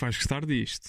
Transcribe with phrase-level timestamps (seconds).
[0.00, 0.88] que vais gostar disto.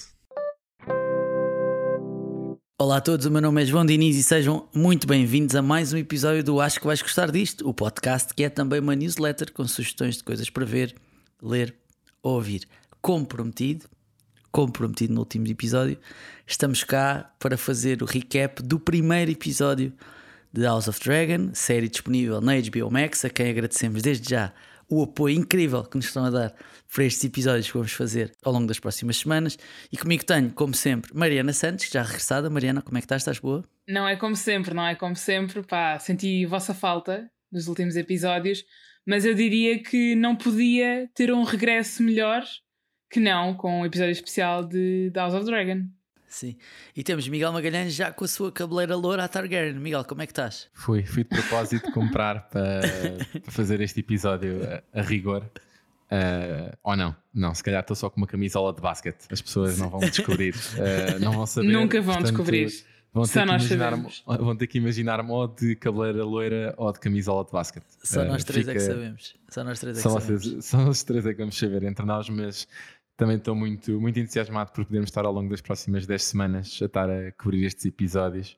[2.80, 5.92] Olá a todos, o meu nome é João Diniz e sejam muito bem-vindos a mais
[5.92, 9.52] um episódio do Acho que vais gostar disto, o podcast que é também uma newsletter
[9.52, 10.96] com sugestões de coisas para ver,
[11.42, 11.76] ler,
[12.24, 12.66] ouvir.
[13.02, 13.86] Como prometido,
[14.50, 15.98] como prometido no último episódio,
[16.48, 19.92] estamos cá para fazer o recap do primeiro episódio
[20.54, 24.54] de House of Dragon, série disponível na HBO Max, a quem agradecemos desde já
[24.92, 26.54] o apoio incrível que nos estão a dar
[26.94, 29.58] para estes episódios que vamos fazer ao longo das próximas semanas.
[29.90, 32.50] E comigo tenho, como sempre, Mariana Santos, já regressada.
[32.50, 33.22] Mariana, como é que estás?
[33.22, 33.64] Estás boa?
[33.88, 35.64] Não é como sempre, não é como sempre.
[35.64, 38.66] Pá, senti vossa falta nos últimos episódios,
[39.06, 42.44] mas eu diria que não podia ter um regresso melhor
[43.10, 45.86] que não com um episódio especial de House of Dragon.
[46.32, 46.56] Sim.
[46.96, 49.78] E temos Miguel Magalhães já com a sua cabeleira loura à Targaryen.
[49.78, 50.70] Miguel, como é que estás?
[50.74, 52.82] Fui, fui de propósito comprar para,
[53.44, 55.44] para fazer este episódio a, a rigor.
[56.10, 59.26] Uh, ou não, não, se calhar estou só com uma camisola de basquete.
[59.30, 61.68] As pessoas não vão descobrir, uh, não vão saber.
[61.68, 62.70] Nunca vão portanto, descobrir.
[63.14, 67.52] Vão ter, nós vão ter que imaginar-me ou de cabeleira loira ou de camisola de
[67.52, 67.86] basquete.
[68.02, 68.72] Só nós uh, três fica...
[68.72, 69.36] é que sabemos.
[69.50, 70.46] Só nós três é que só sabemos.
[70.46, 72.66] Vocês, só nós três é que vamos saber entre nós, mas
[73.22, 76.86] também estou muito, muito entusiasmado por podermos estar ao longo das próximas 10 semanas a
[76.86, 78.58] estar a cobrir estes episódios.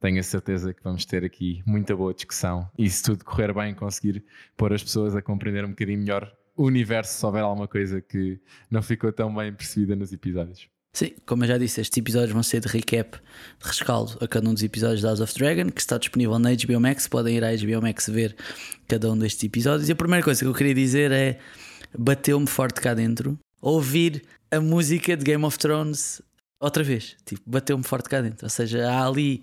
[0.00, 3.72] Tenho a certeza que vamos ter aqui muita boa discussão e se tudo correr bem,
[3.72, 4.24] conseguir
[4.56, 8.40] pôr as pessoas a compreender um bocadinho melhor o universo, se houver alguma coisa que
[8.68, 10.68] não ficou tão bem percebida nos episódios.
[10.92, 14.50] Sim, como eu já disse, estes episódios vão ser de recap, de rescaldo a cada
[14.50, 17.06] um dos episódios de House of Dragon, que está disponível na HBO Max.
[17.06, 18.34] Podem ir à HBO Max ver
[18.88, 19.88] cada um destes episódios.
[19.88, 21.38] E a primeira coisa que eu queria dizer é:
[21.96, 26.22] bateu-me forte cá dentro ouvir a música de Game of Thrones
[26.58, 27.16] outra vez.
[27.24, 28.46] Tipo, bateu-me forte cá dentro.
[28.46, 29.42] Ou seja, há ali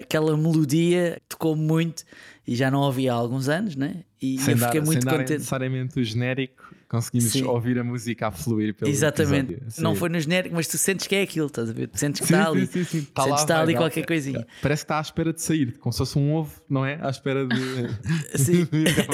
[0.00, 2.04] aquela melodia tocou muito
[2.46, 4.04] e já não ouvi há alguns anos, né?
[4.20, 5.28] E sem eu fiquei dar, muito sem contente.
[5.28, 7.44] Dar necessariamente o genérico conseguimos Sim.
[7.44, 9.58] ouvir a música a fluir pelo Exatamente.
[9.78, 11.88] Não foi no genérico, mas tu sentes que é aquilo, estás a ver?
[11.88, 12.66] Tu sentes que está ali.
[12.66, 14.46] Sim, sim, Está, lá, está ali qualquer coisinha.
[14.62, 16.98] Parece que está à espera de sair, como se fosse um ovo, não é?
[17.02, 17.56] À espera de.
[18.36, 18.66] sim.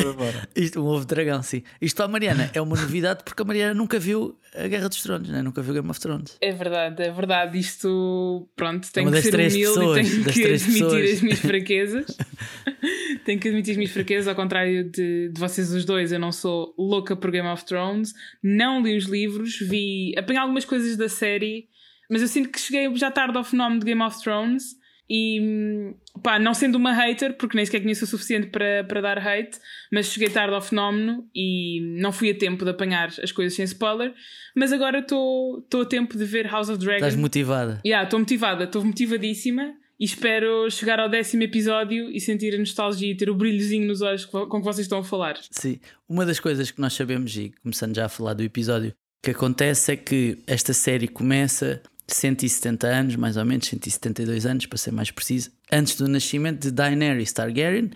[0.54, 1.62] Isto, um ovo de dragão, sim.
[1.80, 5.02] Isto para a Mariana é uma novidade porque a Mariana nunca viu a Guerra dos
[5.02, 5.42] Tronos, né?
[5.42, 6.36] nunca viu Game of Thrones.
[6.40, 7.58] É verdade, é verdade.
[7.58, 11.10] Isto, pronto, tem é que ser humilde pessoas, e que admitir pessoas.
[11.10, 12.06] as minhas fraquezas.
[13.24, 16.32] tenho que admitir as minhas fraquezas, ao contrário de, de vocês os dois, eu não
[16.32, 18.12] sou louca por Game of Thrones
[18.42, 21.68] não li os livros, vi, apanhei algumas coisas da série,
[22.10, 24.76] mas eu sinto que cheguei já tarde ao fenómeno de Game of Thrones
[25.08, 29.18] e pá, não sendo uma hater, porque nem sequer conheço o suficiente para, para dar
[29.18, 29.58] hate,
[29.92, 33.64] mas cheguei tarde ao fenómeno e não fui a tempo de apanhar as coisas sem
[33.64, 34.14] spoiler.
[34.54, 36.96] Mas agora estou a tempo de ver House of Dragon.
[36.96, 37.74] Estás motivada?
[37.76, 43.10] Estou yeah, motivada, estou motivadíssima e espero chegar ao décimo episódio e sentir a nostalgia
[43.10, 45.38] e ter o brilhozinho nos olhos com que vocês estão a falar.
[45.50, 45.78] Sim,
[46.08, 49.92] uma das coisas que nós sabemos, e começando já a falar do episódio, que acontece
[49.92, 55.10] é que esta série começa 170 anos, mais ou menos, 172 anos, para ser mais
[55.10, 57.90] preciso, antes do nascimento de Daenerys Targaryen,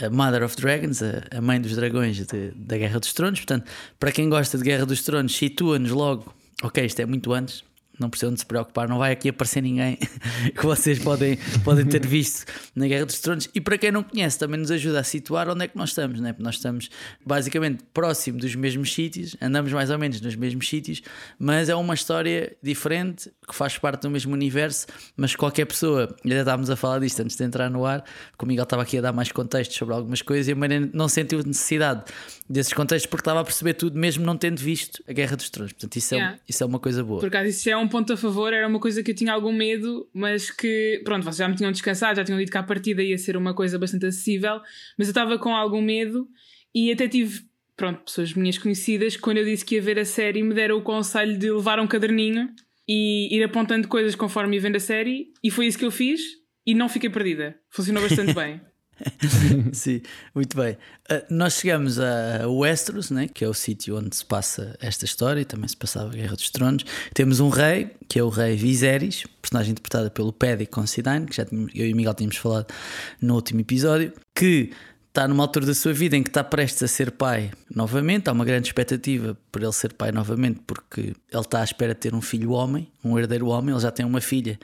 [0.00, 3.40] a Mother of Dragons, a, mãe dos dragões de, da Guerra dos Tronos.
[3.40, 7.64] Portanto, para quem gosta de Guerra dos Tronos, situa-nos logo, ok, isto é muito antes,
[7.98, 9.96] não precisam de se preocupar, não vai aqui aparecer ninguém
[10.54, 13.48] que vocês podem, podem ter visto na Guerra dos Tronos.
[13.54, 16.20] E para quem não conhece, também nos ajuda a situar onde é que nós estamos,
[16.20, 16.34] né?
[16.38, 16.90] nós estamos
[17.24, 21.02] basicamente próximo dos mesmos sítios, andamos mais ou menos nos mesmos sítios,
[21.38, 24.86] mas é uma história diferente que faz parte do mesmo universo.
[25.16, 28.04] Mas qualquer pessoa, ainda estávamos a falar disto antes de entrar no ar,
[28.36, 30.88] como o Miguel estava aqui a dar mais contextos sobre algumas coisas e a Maria
[30.92, 32.04] não sentiu necessidade
[32.48, 35.72] desses contextos porque estava a perceber tudo, mesmo não tendo visto a Guerra dos Tronos.
[35.72, 36.38] Portanto, isso é, yeah.
[36.48, 37.20] isso é uma coisa boa.
[37.20, 39.32] Por acaso, isso é um um ponto a favor, era uma coisa que eu tinha
[39.32, 42.62] algum medo, mas que, pronto, vocês já me tinham descansado, já tinham dito que a
[42.62, 44.60] partida ia ser uma coisa bastante acessível,
[44.98, 46.28] mas eu estava com algum medo
[46.74, 47.42] e até tive,
[47.76, 50.82] pronto, pessoas minhas conhecidas, quando eu disse que ia ver a série, me deram o
[50.82, 52.50] conselho de levar um caderninho
[52.88, 56.20] e ir apontando coisas conforme ia vendo a série, e foi isso que eu fiz
[56.66, 57.56] e não fiquei perdida.
[57.70, 58.60] Funcionou bastante bem.
[59.72, 60.00] Sim,
[60.34, 60.72] muito bem.
[61.10, 65.40] Uh, nós chegamos a Westeros, né, que é o sítio onde se passa esta história
[65.40, 66.84] e também se passava a Guerra dos Tronos.
[67.14, 71.44] Temos um rei, que é o rei Viserys, personagem interpretada pelo Paddy Considine, que já
[71.44, 72.66] tínhamos, eu e o Miguel tínhamos falado
[73.20, 74.70] no último episódio, que
[75.08, 78.28] está numa altura da sua vida em que está prestes a ser pai novamente.
[78.28, 82.00] Há uma grande expectativa por ele ser pai novamente, porque ele está à espera de
[82.00, 83.74] ter um filho homem, um herdeiro homem.
[83.74, 84.58] Ele já tem uma filha,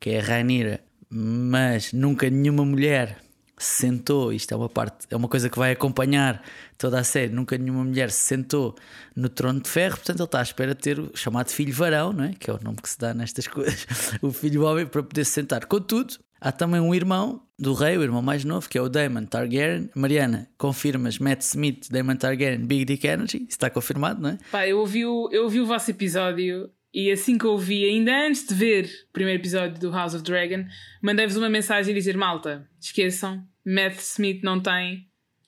[0.00, 0.80] que é a Rainira,
[1.10, 3.18] mas nunca nenhuma mulher
[3.58, 6.42] se sentou, isto é uma parte, é uma coisa que vai acompanhar
[6.76, 8.74] toda a série, nunca nenhuma mulher se sentou
[9.14, 12.12] no trono de ferro, portanto ele está à espera de ter o chamado filho varão,
[12.12, 12.32] não é?
[12.38, 13.86] que é o nome que se dá nestas coisas,
[14.22, 15.66] o filho homem para poder se sentar.
[15.66, 19.24] Contudo, há também um irmão do rei, o irmão mais novo, que é o Daemon
[19.24, 19.90] Targaryen.
[19.94, 24.38] Mariana, confirmas Matt Smith, Daemon Targaryen, Big Dick Energy, está confirmado, não é?
[24.50, 28.26] Pá, eu ouvi o, eu ouvi o vosso episódio E assim que eu vi, ainda
[28.26, 30.64] antes de ver o primeiro episódio do House of Dragon,
[31.00, 35.06] mandei-vos uma mensagem a dizer: Malta, esqueçam, Matt Smith não tem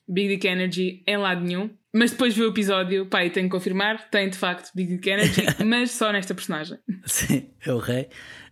[0.08, 1.68] Big Dick Energy em lado nenhum.
[1.92, 5.10] Mas depois vi o episódio, pá, e tenho que confirmar, tem de facto Big Dick
[5.10, 6.78] Energy, mas só nesta personagem.
[7.04, 8.06] Sim, é o rei.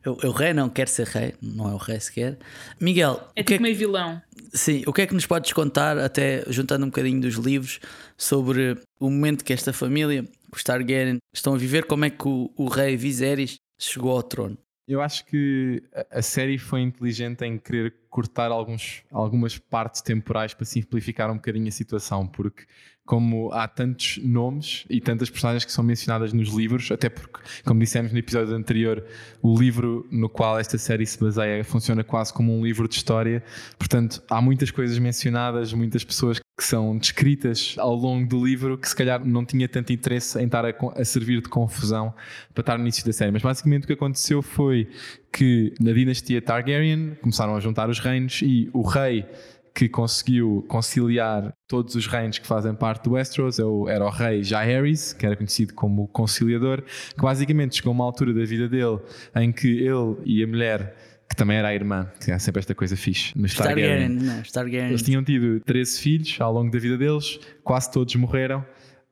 [0.05, 2.37] É o rei não quer ser rei, não é o rei sequer.
[2.81, 3.29] Miguel.
[3.37, 3.63] É tipo é que...
[3.63, 4.21] meio vilão.
[4.53, 7.79] Sim, o que é que nos podes contar, até juntando um bocadinho dos livros,
[8.17, 12.53] sobre o momento que esta família, os Targaryen, estão a viver, como é que o,
[12.57, 14.59] o rei Viserys chegou ao trono?
[14.87, 20.65] Eu acho que a série foi inteligente em querer cortar alguns, algumas partes temporais para
[20.65, 22.65] simplificar um bocadinho a situação, porque
[23.09, 27.81] como há tantos nomes e tantas personagens que são mencionadas nos livros, até porque, como
[27.81, 29.03] dissemos no episódio anterior,
[29.41, 33.43] o livro no qual esta série se baseia funciona quase como um livro de história.
[33.79, 38.87] Portanto, há muitas coisas mencionadas, muitas pessoas que são descritas ao longo do livro que
[38.87, 42.13] se calhar não tinha tanto interesse em estar a, a servir de confusão
[42.53, 43.31] para estar no início da série.
[43.31, 44.87] Mas basicamente o que aconteceu foi
[45.33, 49.25] que na dinastia Targaryen começaram a juntar os reinos e o rei
[49.79, 53.63] que conseguiu conciliar todos os reinos que fazem parte do Westeros, é
[53.95, 58.35] era o rei Jaehaerys, que era conhecido como conciliador, que basicamente chegou a uma altura
[58.35, 58.99] da vida dele
[59.37, 60.97] em que ele e a mulher
[61.31, 63.39] que também era a irmã, que é sempre esta coisa fixe.
[63.39, 63.47] No.
[63.47, 64.89] Stargaryen, Stargaryen.
[64.89, 68.67] Eles tinham tido 13 filhos ao longo da vida deles, quase todos morreram.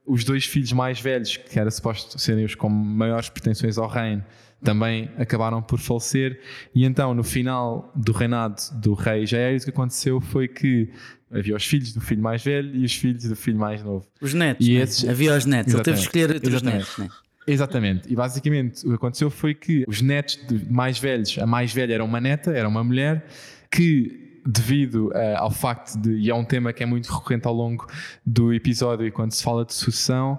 [0.05, 4.25] Os dois filhos mais velhos, que era suposto serem os com maiores pretensões ao reino,
[4.63, 6.41] também acabaram por falecer.
[6.75, 10.91] E então, no final do reinado do rei Jair, o que aconteceu foi que
[11.31, 14.07] havia os filhos do filho mais velho e os filhos do filho mais novo.
[14.21, 14.67] Os netos.
[14.67, 14.83] E né?
[14.83, 15.09] esses...
[15.09, 15.75] Havia os netos.
[15.75, 16.99] Ele teve que escolher os netos.
[16.99, 17.09] Né?
[17.47, 18.11] Exatamente.
[18.13, 20.39] E basicamente o que aconteceu foi que os netos
[20.69, 23.27] mais velhos, a mais velha era uma neta, era uma mulher,
[23.71, 27.55] que devido uh, ao facto de, e é um tema que é muito recorrente ao
[27.55, 27.87] longo
[28.25, 30.39] do episódio e quando se fala de sucessão,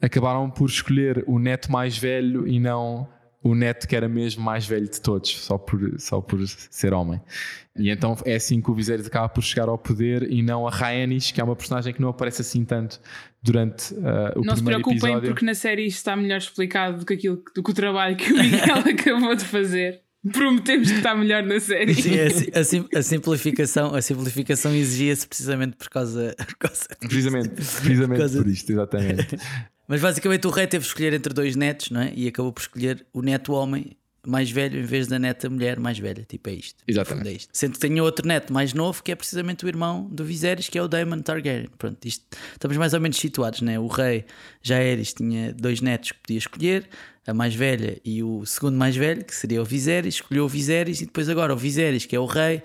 [0.00, 3.08] acabaram por escolher o neto mais velho e não
[3.42, 7.20] o neto que era mesmo mais velho de todos, só por, só por ser homem.
[7.76, 10.70] E então é assim que o Viserys acaba por chegar ao poder e não a
[10.70, 13.00] Rhaenys, que é uma personagem que não aparece assim tanto
[13.40, 14.86] durante uh, o não primeiro episódio.
[14.86, 17.70] Não se preocupem porque na série isto está melhor explicado do que, aquilo, do que
[17.70, 20.00] o trabalho que o Miguel acabou de fazer.
[20.32, 21.94] Prometemos que está melhor na série.
[21.94, 28.08] Sim, a, a, a simplificação, a simplificação exigia-se precisamente por causa, por causa Precisamente, precisamente
[28.08, 28.42] por, causa...
[28.42, 29.38] por isto, exatamente.
[29.88, 32.12] Mas basicamente o rei teve que escolher entre dois netos, não é?
[32.14, 33.96] E acabou por escolher o neto homem
[34.26, 36.24] mais velho em vez da neta mulher mais velha.
[36.28, 36.84] Tipo, é isto.
[36.86, 37.28] Exatamente.
[37.28, 37.48] É isto.
[37.52, 40.78] Sendo que tenho outro neto mais novo que é precisamente o irmão do Viserys, que
[40.78, 41.70] é o Daemon Targaryen.
[41.78, 43.78] Pronto, isto, estamos mais ou menos situados, né?
[43.78, 44.26] O rei
[44.62, 46.88] Jaehaerys tinha dois netos que podia escolher,
[47.26, 50.16] a mais velha e o segundo mais velho, que seria o Viserys.
[50.16, 52.62] Escolheu o Viserys e depois agora o Viserys, que é o rei,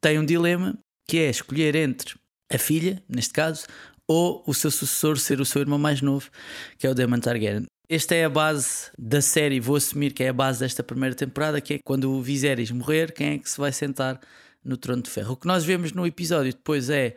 [0.00, 2.14] tem um dilema que é escolher entre
[2.52, 3.66] a filha, neste caso,
[4.06, 6.30] ou o seu sucessor ser o seu irmão mais novo,
[6.78, 7.66] que é o Daemon Targaryen.
[7.88, 11.60] Esta é a base da série, vou assumir que é a base desta primeira temporada,
[11.60, 14.18] que é quando o Viserys morrer, quem é que se vai sentar
[14.64, 15.34] no trono de ferro.
[15.34, 17.14] O que nós vemos no episódio depois é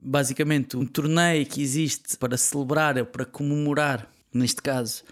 [0.00, 5.02] basicamente um torneio que existe para celebrar, ou para comemorar, neste caso,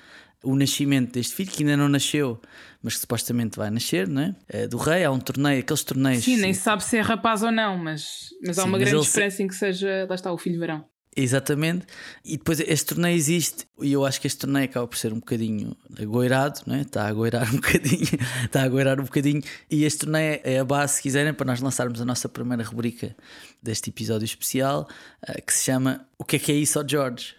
[0.43, 2.41] o nascimento deste filho, que ainda não nasceu,
[2.83, 4.37] mas que supostamente vai nascer, não é?
[4.49, 5.05] é do rei.
[5.05, 6.25] Há um torneio, aqueles torneios.
[6.25, 9.37] Sim, nem se sabe se é rapaz ou não, mas, mas há uma grande esperança
[9.37, 9.43] se...
[9.43, 10.85] em que seja, lá está, o filho verão.
[11.19, 11.87] Exatamente,
[12.23, 15.19] e depois este torneio existe e eu acho que este torneio acaba por ser um
[15.19, 16.83] bocadinho agoirado, né?
[16.83, 19.43] está a agoirar um bocadinho, está a agoirar um bocadinho.
[19.71, 23.17] E este torneio é a base, se quiserem, para nós lançarmos a nossa primeira rubrica
[23.63, 24.87] deste episódio especial
[25.27, 27.35] uh, que se chama O que é que é isso, ao George?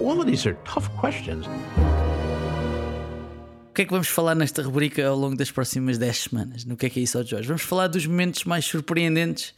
[0.00, 1.46] All of these are tough questions.
[3.70, 6.64] O que é que vamos falar nesta rubrica ao longo das próximas 10 semanas?
[6.66, 7.48] No que é que é isso, ao George?
[7.48, 9.54] Vamos falar dos momentos mais surpreendentes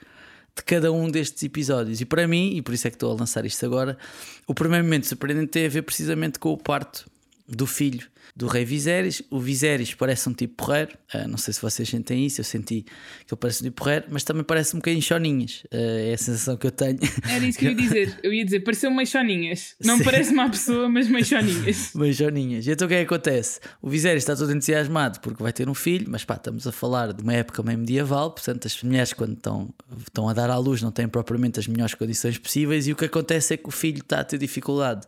[0.57, 2.01] de cada um destes episódios.
[2.01, 3.99] E para mim, e por isso é que estou a lançar isto agora,
[4.47, 7.09] o primeiro momento surpreendente tem a ver precisamente com o parto
[7.47, 9.23] do filho do rei Viserys.
[9.31, 12.83] O Viserys parece um tipo porreiro, uh, não sei se vocês sentem isso, eu senti
[12.83, 16.19] que ele parece um tipo porreiro, mas também parece um bocadinho choninhas, uh, é a
[16.19, 16.99] sensação que eu tenho.
[17.27, 19.75] Era isso que eu ia dizer, eu ia dizer, pareceu meio choninhas.
[19.83, 20.05] Não Sim.
[20.05, 21.93] parece uma pessoa, mas meio choninhas.
[21.97, 22.67] meio choninhas.
[22.67, 23.59] E então o que é que acontece?
[23.81, 27.15] O Viserys está todo entusiasmado porque vai ter um filho, mas pá, estamos a falar
[27.15, 30.83] de uma época meio medieval, portanto as mulheres quando estão, estão a dar à luz
[30.83, 34.01] não têm propriamente as melhores condições possíveis e o que acontece é que o filho
[34.01, 35.07] está a ter dificuldade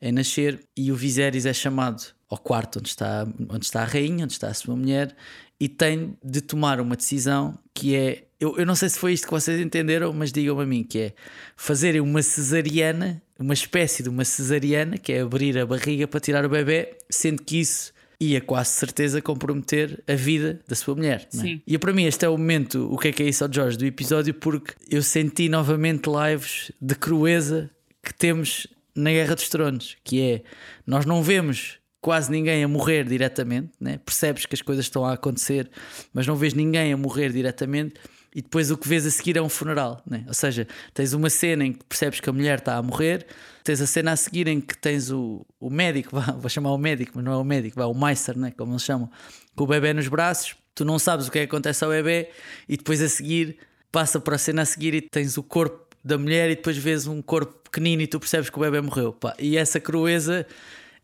[0.00, 4.24] em nascer e o Viserys é chamado ao quarto onde está, onde está a rainha,
[4.24, 5.14] onde está a sua mulher,
[5.58, 8.24] e tem de tomar uma decisão que é.
[8.38, 10.98] Eu, eu não sei se foi isto que vocês entenderam, mas digam-me a mim: que
[10.98, 11.12] é
[11.56, 16.44] fazerem uma cesariana, uma espécie de uma cesariana, que é abrir a barriga para tirar
[16.44, 21.28] o bebê, sendo que isso ia quase certeza comprometer a vida da sua mulher.
[21.32, 21.36] É?
[21.36, 21.62] Sim.
[21.66, 23.76] E para mim, este é o momento, o que é que é isso ao Jorge,
[23.76, 27.70] do episódio, porque eu senti novamente lives de crueza
[28.02, 30.42] que temos na Guerra dos Tronos, que é
[30.86, 33.98] nós não vemos quase ninguém a morrer diretamente, né?
[33.98, 35.68] percebes que as coisas estão a acontecer,
[36.14, 37.94] mas não vês ninguém a morrer diretamente.
[38.32, 40.22] E depois o que vês a seguir é um funeral, né?
[40.28, 43.26] ou seja, tens uma cena em que percebes que a mulher está a morrer,
[43.64, 47.10] tens a cena a seguir em que tens o, o médico, vou chamar o médico,
[47.16, 48.52] mas não é o médico, vá, o Meister, né?
[48.56, 49.10] como eles chamam,
[49.56, 52.30] com o bebê nos braços, tu não sabes o que é que acontece ao bebê,
[52.68, 53.58] e depois a seguir
[53.90, 57.08] passa para a cena a seguir e tens o corpo da mulher e depois vês
[57.08, 59.12] um corpo pequenino e tu percebes que o bebê morreu.
[59.12, 59.34] Pá.
[59.40, 60.46] E essa crueza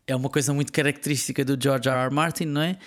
[0.07, 1.97] é uma coisa muito característica do George R.
[1.97, 2.13] R.
[2.13, 2.77] Martin, não é?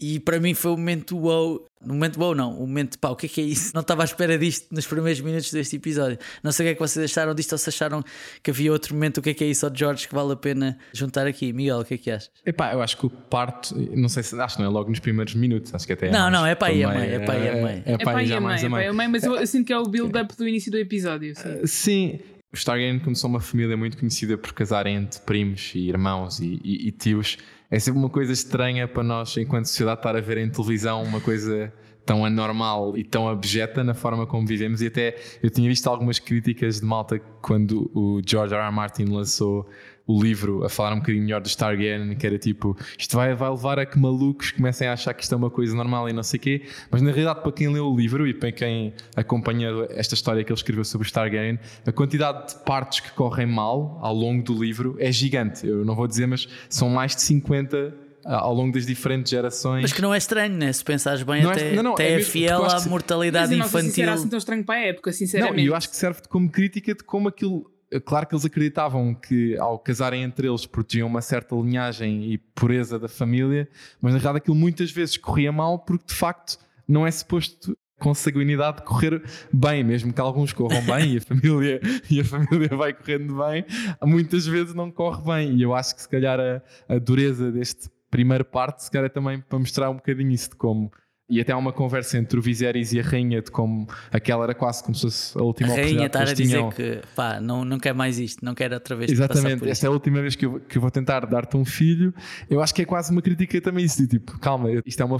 [0.00, 1.66] E para mim foi um momento wow.
[1.82, 2.54] No momento wow, não.
[2.54, 3.72] Um momento pá, o que é que é isso?
[3.74, 6.18] Não estava à espera disto nos primeiros minutos deste episódio.
[6.42, 8.02] Não sei o que é que vocês acharam disto ou se acharam
[8.42, 9.18] que havia outro momento.
[9.18, 11.52] O que é que é isso ao George que vale a pena juntar aqui?
[11.52, 12.30] Miguel, o que é que achas?
[12.46, 15.00] Epá, eu acho que o parto, não sei se acho que não é logo nos
[15.00, 15.74] primeiros minutos.
[15.74, 17.08] Acho que até é Não, não, é pai e a mãe.
[17.08, 17.82] É pai e a mãe.
[17.84, 18.56] É pai e a mãe.
[18.56, 20.78] É pai e a mãe, mas eu sinto que é o build-up do início do
[20.78, 21.34] episódio.
[21.36, 21.66] Sim.
[21.66, 22.20] sim.
[22.52, 26.88] O Stargate começou uma família muito conhecida por casarem entre primos e irmãos e, e,
[26.88, 27.38] e, tios.
[27.70, 31.20] É sempre uma coisa estranha para nós, enquanto sociedade, estar a ver em televisão uma
[31.20, 31.72] coisa
[32.04, 34.82] tão anormal e tão abjeta na forma como vivemos.
[34.82, 38.64] E até eu tinha visto algumas críticas de malta quando o George R.
[38.64, 38.72] R.
[38.72, 39.68] Martin lançou
[40.06, 43.50] o livro a falar um bocadinho melhor do Stargate, que era tipo, isto vai, vai
[43.50, 46.22] levar a que malucos comecem a achar que isto é uma coisa normal e não
[46.22, 49.68] sei o quê, mas na realidade para quem leu o livro e para quem acompanha
[49.90, 53.98] esta história que ele escreveu sobre o Stargate, a quantidade de partes que correm mal
[54.02, 55.66] ao longo do livro é gigante.
[55.66, 59.82] Eu não vou dizer, mas são mais de 50 ao longo das diferentes gerações.
[59.82, 60.72] Mas que não é estranho, né?
[60.72, 63.56] Se pensares bem, não é até, é, não, não, até é, é fiel à mortalidade
[63.56, 63.78] mas infantil.
[63.78, 65.56] Não sei se era assim tão estranho para a época, sinceramente.
[65.56, 69.56] Não, eu acho que serve como crítica de como aquilo claro que eles acreditavam que
[69.58, 73.68] ao casarem entre eles protegiam uma certa linhagem e pureza da família,
[74.00, 78.14] mas na realidade aquilo muitas vezes corria mal porque de facto não é suposto com
[78.14, 81.80] sanguinidade correr bem, mesmo que alguns corram bem e a família,
[82.10, 83.64] e a família vai correndo bem,
[84.02, 85.56] muitas vezes não corre bem.
[85.56, 89.08] E eu acho que se calhar a, a dureza deste primeiro parte, se calhar é
[89.08, 90.90] também para mostrar um bocadinho isso de como
[91.30, 94.54] e até há uma conversa entre o Viserys e a rainha de como aquela era
[94.54, 97.78] quase como se fosse a última a rainha estar a dizer que pá, não, não
[97.78, 100.60] quer mais isto, não quer outra vez Exatamente, esta é a última vez que eu,
[100.60, 102.12] que eu vou tentar dar-te um filho.
[102.48, 105.18] Eu acho que é quase uma crítica também isso, de, tipo, calma, isto é uma,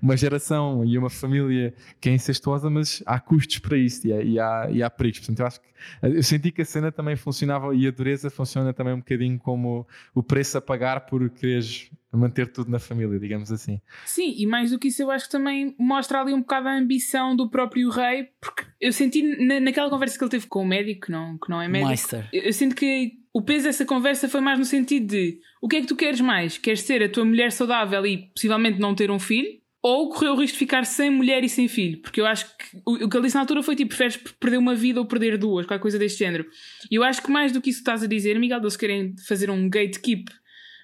[0.00, 4.22] uma geração e uma família que é incestuosa, mas há custos para isso e há,
[4.22, 5.20] e há, e há perigos.
[5.20, 5.69] Portanto, eu acho que
[6.02, 9.86] eu senti que a cena também funcionava e a dureza funciona também um bocadinho como
[10.14, 13.80] o preço a pagar por quereres manter tudo na família, digamos assim.
[14.04, 16.76] Sim, e mais do que isso, eu acho que também mostra ali um bocado a
[16.76, 20.66] ambição do próprio rei, porque eu senti na, naquela conversa que ele teve com o
[20.66, 24.28] médico, que não, que não é médico, eu, eu sinto que o peso dessa conversa
[24.28, 26.58] foi mais no sentido de o que é que tu queres mais?
[26.58, 29.59] Queres ser a tua mulher saudável e possivelmente não ter um filho?
[29.82, 32.02] Ou correr o risco de ficar sem mulher e sem filho?
[32.02, 34.74] Porque eu acho que o, que ele disse na altura foi tipo: preferes perder uma
[34.74, 36.46] vida ou perder duas, qualquer coisa deste género.
[36.90, 39.50] E eu acho que mais do que isso estás a dizer, Miguel, eles querem fazer
[39.50, 40.30] um gatekeep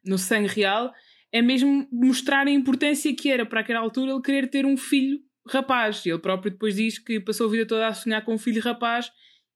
[0.06, 0.92] no sangue real,
[1.30, 5.20] é mesmo mostrar a importância que era para aquela altura ele querer ter um filho
[5.48, 6.04] rapaz.
[6.06, 8.62] E ele próprio depois diz que passou a vida toda a sonhar com um filho
[8.62, 9.10] rapaz.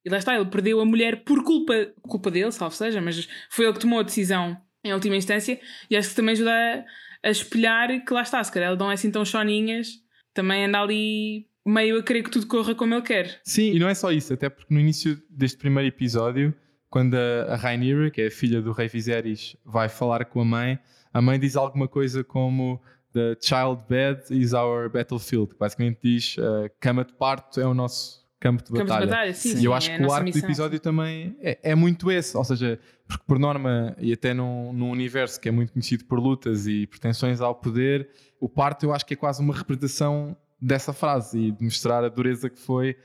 [0.05, 3.67] E lá está, ele perdeu a mulher por culpa, culpa dele, salvo seja, mas foi
[3.67, 5.61] ele que tomou a decisão em última instância.
[5.91, 6.85] E acho que também ajuda a,
[7.23, 9.99] a espelhar que lá está, se calhar ele não é assim tão choninhas,
[10.33, 13.41] também anda ali meio a querer que tudo corra como ele quer.
[13.45, 16.55] Sim, e não é só isso, até porque no início deste primeiro episódio,
[16.89, 20.45] quando a, a Rhaenyra, que é a filha do rei Viserys, vai falar com a
[20.45, 20.79] mãe,
[21.13, 22.81] a mãe diz alguma coisa como
[23.13, 25.55] The child bed is our battlefield.
[25.59, 28.89] Basicamente diz uh, cama de parto é o nosso campo de batalha.
[28.89, 30.41] Campo de batalha sim, e eu acho é que o arco missão.
[30.41, 32.37] do episódio também é, é, muito esse.
[32.37, 36.19] Ou seja, porque por norma, e até num, num universo que é muito conhecido por
[36.19, 38.09] lutas e pretensões ao poder,
[38.41, 42.09] o parto eu acho que é quase uma representação dessa frase e de mostrar a
[42.09, 42.97] dureza que foi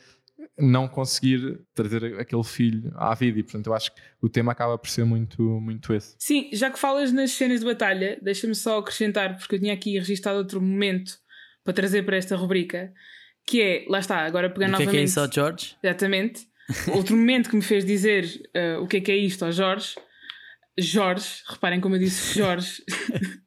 [0.58, 4.78] não conseguir trazer aquele filho à vida e portanto eu acho que o tema acaba
[4.78, 6.16] por ser muito, muito esse.
[6.20, 9.98] Sim, já que falas nas cenas de batalha, deixa-me só acrescentar, porque eu tinha aqui
[9.98, 11.18] registado outro momento
[11.64, 12.94] para trazer para esta rubrica,
[13.46, 14.90] que é, lá está, agora pegando novamente...
[14.90, 15.76] O que é, que é isso ao George?
[15.84, 16.48] Exatamente.
[16.94, 18.26] outro momento que me fez dizer
[18.56, 19.96] uh, o que é que é isto ao Jorge,
[20.78, 22.84] Jorge, reparem como eu disse Jorge...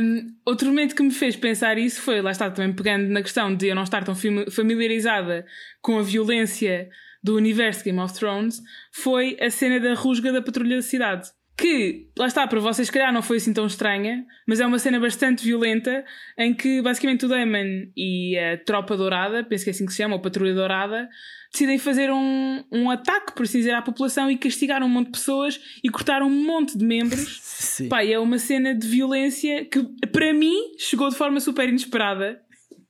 [0.00, 3.54] Um, outro momento que me fez pensar isso foi, lá está, também pegando na questão
[3.54, 4.14] de eu não estar tão
[4.50, 5.46] familiarizada
[5.82, 6.88] com a violência
[7.22, 8.62] do universo Game of Thrones,
[8.92, 11.28] foi a cena da rusga da patrulha da cidade.
[11.58, 15.00] Que, lá está, para vocês, calhar não foi assim tão estranha, mas é uma cena
[15.00, 16.04] bastante violenta
[16.38, 19.98] em que basicamente o Damon e a Tropa Dourada, penso que é assim que se
[19.98, 21.08] chama, ou Patrulha Dourada,
[21.50, 25.12] decidem fazer um, um ataque, por assim dizer, à população e castigar um monte de
[25.12, 27.40] pessoas e cortar um monte de membros.
[27.42, 27.88] Sim.
[27.88, 32.40] Pá, é uma cena de violência que, para mim, chegou de forma super inesperada.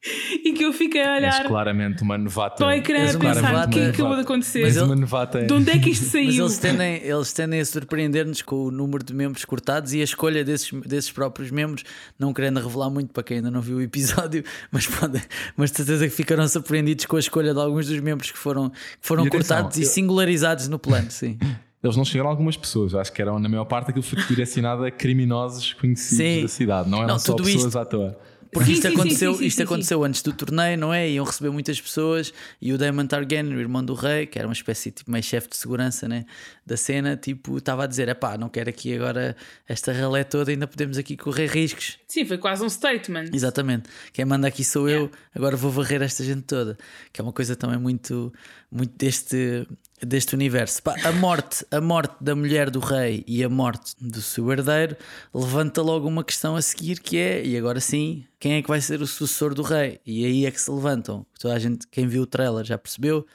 [0.44, 1.40] e que eu fiquei a olhar.
[1.40, 2.56] És claramente uma novata.
[2.56, 4.62] Para o ecrã a pensar o que acabou de acontecer.
[4.62, 5.44] Mas uma novata.
[5.44, 6.26] De onde é que isto saiu?
[6.26, 10.04] Mas eles tendem, eles tendem a surpreender-nos com o número de membros cortados e a
[10.04, 11.84] escolha desses, desses próprios membros,
[12.18, 15.20] não querendo revelar muito para quem ainda não viu o episódio, mas, pode,
[15.56, 18.70] mas de certeza que ficaram surpreendidos com a escolha de alguns dos membros que foram,
[18.70, 19.90] que foram e cortados atenção, e eu...
[19.90, 21.10] singularizados no plano.
[21.10, 21.38] Sim.
[21.82, 24.84] Eles não chegaram a algumas pessoas, acho que eram na maior parte aquilo foi direcionado
[24.84, 26.42] a criminosos conhecidos sim.
[26.42, 27.78] da cidade, não eram não, só pessoas isto...
[27.78, 28.18] à toa.
[28.52, 31.08] Porque isto aconteceu, isto aconteceu antes do torneio, não é?
[31.08, 34.54] Iam receber muitas pessoas e o Daemon Targaryen, o irmão do rei, que era uma
[34.54, 36.24] espécie tipo meio chefe de segurança né,
[36.64, 39.36] da cena, tipo, estava a dizer: pá, não quero aqui agora
[39.66, 41.98] esta ralé toda, ainda podemos aqui correr riscos.
[42.06, 43.30] Sim, foi quase um statement.
[43.32, 43.88] Exatamente.
[44.12, 46.78] Quem manda aqui sou eu, agora vou varrer esta gente toda.
[47.12, 48.32] Que é uma coisa também muito,
[48.70, 49.66] muito deste,
[50.06, 50.80] deste universo.
[51.04, 54.96] A morte, a morte da mulher do rei e a morte do seu herdeiro
[55.34, 58.80] levanta logo uma questão a seguir que é, e agora sim, quem é que vai
[58.80, 60.00] ser o sucessor do rei?
[60.06, 61.26] E aí é que se levantam.
[61.38, 63.26] Toda a gente, quem viu o trailer já percebeu.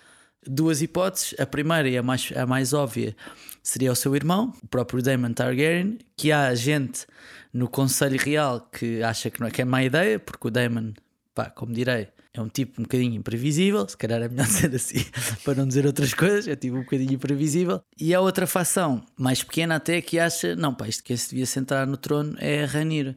[0.45, 1.35] Duas hipóteses.
[1.39, 3.15] A primeira e a mais, a mais óbvia
[3.61, 7.05] seria o seu irmão, o próprio Daemon Targaryen, que há gente
[7.53, 10.91] no Conselho Real que acha que não é, que é má ideia, porque o Daemon,
[11.33, 15.05] pá, como direi, é um tipo um bocadinho imprevisível, se calhar é melhor dizer assim,
[15.43, 17.81] para não dizer outras coisas, é tipo um bocadinho imprevisível.
[17.97, 21.45] E há outra facção, mais pequena até, que acha, não pá, isto que se devia
[21.45, 23.15] sentar no trono é a Ranir,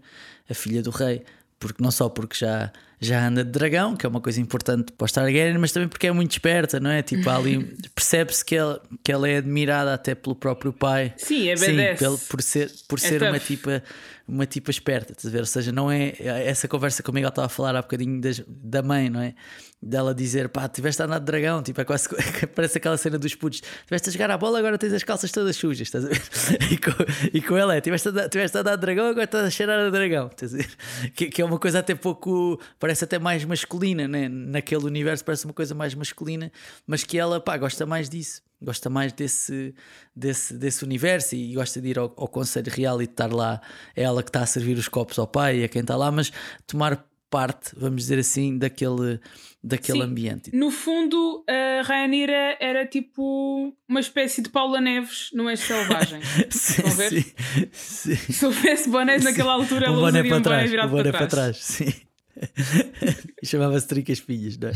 [0.49, 1.25] a filha do rei.
[1.59, 2.71] Porque não só porque já,
[3.01, 6.07] já anda de dragão, que é uma coisa importante para o Targaryen, mas também porque
[6.07, 7.01] é muito esperta, não é?
[7.01, 11.15] Tipo, ali percebe-se que ela, que ela é admirada até pelo próprio pai.
[11.17, 13.83] Sim, é Sim, pelo, por ser, por é ser uma tipa
[14.29, 15.41] uma tipa esperta, estás a ver?
[15.41, 18.43] Ou seja, não é essa conversa que o Miguel estava a falar há bocadinho das,
[18.49, 19.35] da mãe, não é?
[19.81, 22.09] Dela dizer, pá, tiveste a andar de dragão, tipo, é quase
[22.55, 25.55] parece aquela cena dos putos, tiveste a jogar a bola, agora tens as calças todas
[25.55, 26.23] sujas, estás a ver?
[26.71, 26.91] E com,
[27.35, 29.79] e com ela é, tiveste a, tiveste a andar de dragão, agora estás a cheirar
[29.79, 30.77] a dragão, estás a ver?
[31.15, 34.29] Que, que é uma coisa até pouco, parece até mais masculina, né?
[34.29, 36.51] Naquele universo parece uma coisa mais masculina,
[36.87, 39.75] mas que ela, pá, gosta mais disso gosta mais desse,
[40.15, 43.61] desse, desse universo e gosta de ir ao, ao Conselho Real e de estar lá.
[43.95, 46.11] É ela que está a servir os copos ao pai e a quem está lá,
[46.11, 46.33] mas
[46.67, 49.21] tomar parte, vamos dizer assim, daquele,
[49.63, 50.05] daquele Sim.
[50.05, 50.57] ambiente.
[50.57, 56.21] No fundo, a Rainira era tipo uma espécie de Paula Neves no Eixo Selvagem.
[56.51, 57.25] sim, sim,
[57.73, 61.13] sim, Se houvesse bonés naquela altura, ela usaria um boné para trás.
[61.13, 61.57] para trás.
[61.59, 61.93] Sim.
[63.45, 64.73] Chamava-se Tricas Filhas, não é?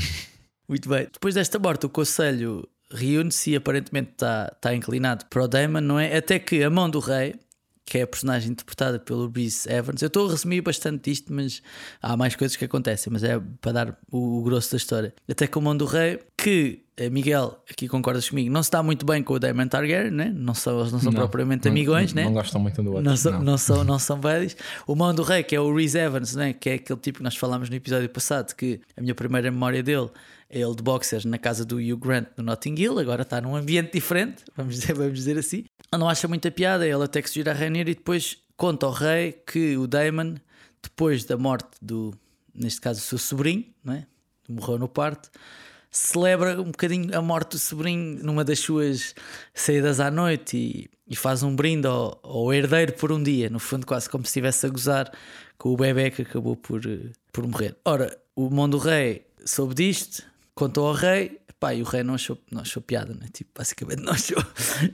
[0.68, 1.08] Muito bem.
[1.12, 5.98] Depois desta morte, o Conselho reúne-se e aparentemente está tá inclinado para o Damon, não
[5.98, 6.16] é?
[6.16, 7.34] Até que a mão do rei,
[7.84, 11.62] que é a personagem interpretada pelo Reese Evans, eu estou a resumir bastante isto, mas
[12.02, 15.14] há mais coisas que acontecem, mas é para dar o, o grosso da história.
[15.28, 18.82] Até que a mão do rei, que eh, Miguel, aqui concordas comigo, não se dá
[18.82, 20.32] muito bem com o Damon Targaryen, né?
[20.34, 22.28] não são, eles não são não, propriamente não, amigões, não, né?
[22.28, 23.04] não gostam muito um do outro.
[23.04, 23.42] Não são, não.
[23.42, 24.56] não são, não são buddies.
[24.86, 26.52] O mão do rei, que é o Reese Evans, né?
[26.52, 29.82] que é aquele tipo que nós falámos no episódio passado, que a minha primeira memória
[29.82, 30.10] dele
[30.50, 33.92] ele de boxers na casa do Hugh Grant no Notting Hill, agora está num ambiente
[33.92, 35.64] diferente, vamos dizer, vamos dizer assim.
[35.92, 38.92] Não acha muita piada, ele até que se gira a Rainier e depois conta ao
[38.92, 40.34] rei que o Damon,
[40.82, 42.12] depois da morte do,
[42.54, 44.06] neste caso, o seu sobrinho, não é?
[44.48, 45.30] morreu no parto,
[45.90, 49.14] celebra um bocadinho a morte do sobrinho numa das suas
[49.54, 53.58] saídas à noite e, e faz um brinde ao, ao, herdeiro por um dia, no
[53.58, 55.12] fundo, quase como se estivesse a gozar
[55.58, 56.80] com o bebê que acabou por,
[57.32, 57.76] por morrer.
[57.84, 60.22] Ora, o mundo rei soube disto,
[60.60, 63.26] contou ao rei, pá, e o rei não achou, não achou piada, né?
[63.32, 64.44] tipo, basicamente não achou,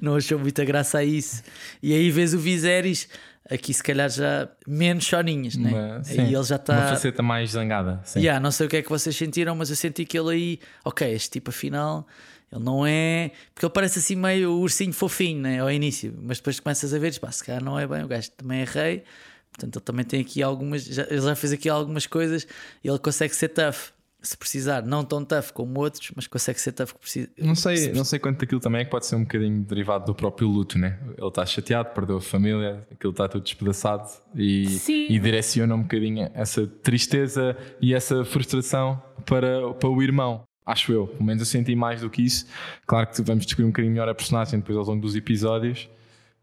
[0.01, 1.43] não achou muita graça a isso.
[1.83, 3.09] E aí vês o Viserys,
[3.51, 6.01] aqui se calhar já menos choninhas, né?
[6.05, 6.75] Sim, aí ele já está.
[6.75, 8.01] Uma faceta mais zangada.
[8.05, 8.21] Sim.
[8.21, 10.61] Yeah, não sei o que é que vocês sentiram, mas eu senti que ele aí,
[10.85, 12.07] ok, este tipo afinal.
[12.53, 13.33] Ele não é.
[13.53, 17.19] Porque ele parece assim meio ursinho fofinho né, ao início, mas depois começas a ver,
[17.19, 19.03] pá, se calhar não é bem, o gajo também é rei,
[19.51, 20.85] portanto ele também tem aqui algumas.
[20.85, 22.47] Já, ele já fez aqui algumas coisas
[22.85, 23.96] e ele consegue ser tough
[24.27, 27.29] se precisar, não tão tough como outros, mas consegue ser tough que precisa.
[27.39, 27.93] Não sei, se...
[27.93, 30.79] não sei quanto daquilo também é que pode ser um bocadinho derivado do próprio luto,
[30.79, 30.99] né?
[31.17, 34.67] Ele está chateado, perdeu a família, aquilo está tudo despedaçado e,
[35.09, 40.43] e direciona um bocadinho essa tristeza e essa frustração para, para o irmão.
[40.65, 42.47] Acho eu, pelo menos eu senti mais do que isso.
[42.85, 45.89] Claro que vamos descobrir um bocadinho melhor a personagem depois ao longo dos episódios,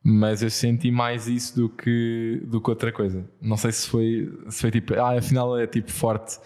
[0.02, 3.30] mas eu senti mais isso do que, do que outra coisa.
[3.42, 6.40] Não sei se foi, se foi tipo, ah, afinal é tipo forte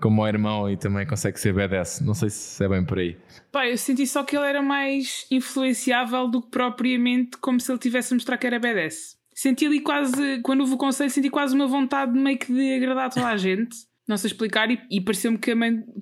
[0.00, 2.00] como o irmão e também consegue ser badass.
[2.00, 3.16] Não sei se é bem por aí.
[3.52, 7.78] Pá, eu senti só que ele era mais influenciável do que propriamente como se ele
[7.78, 9.16] tivesse a mostrar que era badass.
[9.34, 13.10] Senti ali quase, quando houve o conselho, senti quase uma vontade meio que de agradar
[13.10, 13.76] toda a gente.
[14.06, 15.52] Não sei explicar, e, e pareceu-me que,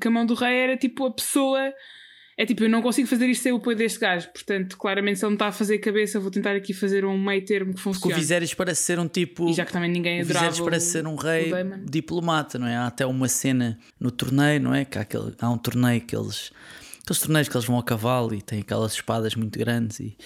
[0.00, 1.72] que, a mão do rei era tipo a pessoa
[2.36, 4.28] é tipo, eu não consigo fazer isto sem o apoio deste gajo.
[4.30, 7.44] Portanto, claramente, se ele me está a fazer cabeça, vou tentar aqui fazer um meio
[7.44, 8.00] termo que funcione.
[8.00, 9.48] Porque o Viserys parece ser um tipo.
[9.50, 10.46] E já que também ninguém adorava.
[10.46, 11.52] O Viserys parece ser um rei
[11.84, 12.76] diplomata, não é?
[12.76, 14.84] Há até uma cena no torneio, não é?
[14.84, 16.50] Que há, aquele, há um torneio que eles.
[17.02, 20.16] Aqueles torneios que eles vão a cavalo e têm aquelas espadas muito grandes e,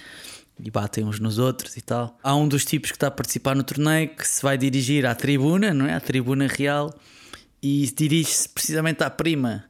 [0.62, 2.18] e batem uns nos outros e tal.
[2.22, 5.14] Há um dos tipos que está a participar no torneio que se vai dirigir à
[5.14, 5.94] tribuna, não é?
[5.94, 6.94] À tribuna real
[7.62, 9.64] e dirige-se precisamente à prima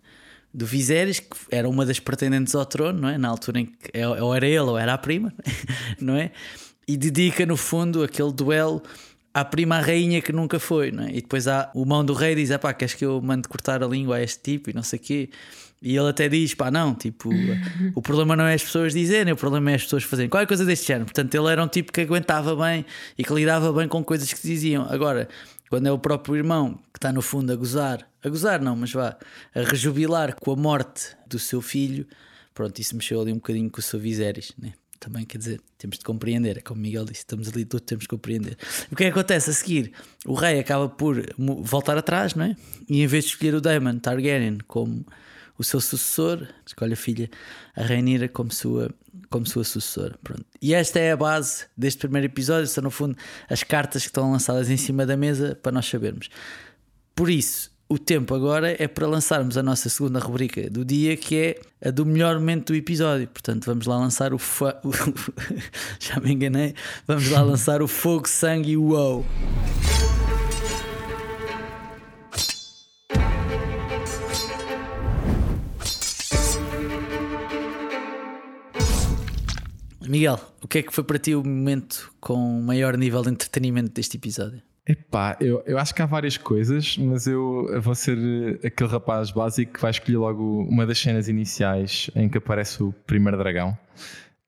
[0.56, 3.18] do Viserys, que era uma das pretendentes ao trono, não é?
[3.18, 5.30] Na altura em que é, ou era ele ou era a prima,
[6.00, 6.30] não é?
[6.88, 8.82] E dedica no fundo aquele duelo
[9.34, 11.10] à prima à rainha que nunca foi, não é?
[11.10, 13.86] E depois há o mão do rei diz: pá, queres que eu mande cortar a
[13.86, 15.30] língua a este tipo e não sei o quê.
[15.82, 17.28] E ele até diz: pá, não, tipo,
[17.94, 20.64] o problema não é as pessoas dizerem, o problema é as pessoas fazerem qualquer coisa
[20.64, 21.04] deste género.
[21.04, 22.86] Portanto, ele era um tipo que aguentava bem
[23.18, 24.86] e que lidava bem com coisas que diziam.
[24.88, 25.28] Agora,
[25.68, 28.92] quando é o próprio irmão que está no fundo a gozar, a gozar não, mas
[28.92, 29.16] vá,
[29.54, 32.06] a rejubilar com a morte do seu filho,
[32.54, 34.72] pronto, isso mexeu ali um bocadinho com o seu Viserys, né?
[34.98, 38.08] Também quer dizer, temos de compreender, é como Miguel disse, estamos ali todos, temos de
[38.08, 38.56] compreender.
[38.90, 39.92] O que é que acontece a seguir?
[40.24, 41.22] O rei acaba por
[41.62, 42.56] voltar atrás, não é?
[42.88, 45.04] E em vez de escolher o Daemon Targaryen como
[45.58, 47.30] o seu sucessor, escolhe a filha,
[47.74, 48.90] a Rhaenyra, como sua,
[49.30, 50.16] como sua sucessora.
[50.22, 50.44] Pronto.
[50.60, 53.16] E esta é a base deste primeiro episódio, são no fundo
[53.48, 56.28] as cartas que estão lançadas em cima da mesa para nós sabermos.
[57.14, 61.36] Por isso, o tempo agora é para lançarmos a nossa segunda rubrica do dia, que
[61.36, 63.28] é a do melhor momento do episódio.
[63.28, 64.38] Portanto, vamos lá lançar o.
[64.38, 64.80] Fa...
[66.00, 66.74] Já me enganei.
[67.06, 69.24] Vamos lá lançar o Fogo, Sangue e Uou.
[80.08, 83.90] Miguel, o que é que foi para ti o momento com maior nível de entretenimento
[83.90, 84.62] deste episódio?
[84.88, 89.72] Epá, eu, eu acho que há várias coisas, mas eu vou ser aquele rapaz básico
[89.72, 93.76] que vai escolher logo uma das cenas iniciais em que aparece o primeiro dragão,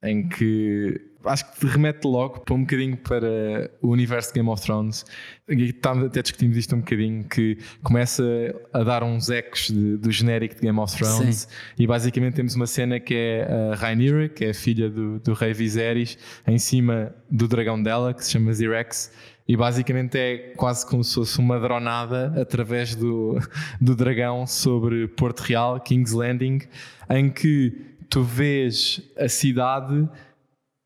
[0.01, 4.49] em que acho que te remete logo para um bocadinho para o universo de Game
[4.49, 5.05] of Thrones.
[5.49, 8.25] E estamos até discutimos isto um bocadinho, que começa
[8.73, 11.37] a dar uns ecos de, do genérico de Game of Thrones.
[11.41, 11.83] Sim.
[11.83, 15.33] E basicamente temos uma cena que é a Rhaenyra, que é a filha do, do
[15.33, 19.13] rei Viserys, em cima do dragão dela, que se chama Zirex.
[19.47, 23.39] E basicamente é quase como se fosse uma dronada através do,
[23.81, 26.61] do dragão sobre Porto Real, King's Landing,
[27.09, 27.73] em que
[28.11, 30.09] tu vês a cidade